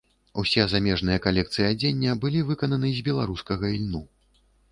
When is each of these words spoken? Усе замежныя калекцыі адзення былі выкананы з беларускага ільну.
Усе 0.43 0.63
замежныя 0.69 1.21
калекцыі 1.25 1.65
адзення 1.73 2.15
былі 2.25 2.41
выкананы 2.49 2.89
з 2.97 3.05
беларускага 3.09 3.65
ільну. 3.77 4.01